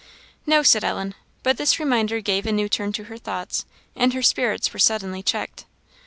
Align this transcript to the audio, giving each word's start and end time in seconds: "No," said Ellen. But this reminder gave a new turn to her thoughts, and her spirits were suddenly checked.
"No," 0.47 0.63
said 0.63 0.83
Ellen. 0.83 1.13
But 1.43 1.57
this 1.57 1.79
reminder 1.79 2.21
gave 2.21 2.47
a 2.47 2.51
new 2.51 2.67
turn 2.67 2.91
to 2.93 3.03
her 3.03 3.19
thoughts, 3.19 3.65
and 3.95 4.15
her 4.15 4.23
spirits 4.23 4.73
were 4.73 4.79
suddenly 4.79 5.21
checked. 5.21 5.65